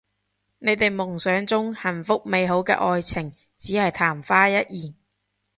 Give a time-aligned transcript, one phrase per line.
[0.57, 4.95] 你哋夢想中幸福美好嘅愛情只係曇花一現